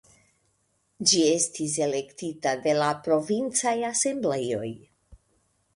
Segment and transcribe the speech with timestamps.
[1.11, 4.77] Ĝi estis elektita de la 'Provincaj Asembleoj'.